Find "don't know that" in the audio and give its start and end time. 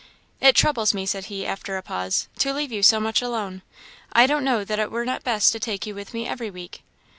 4.25-4.79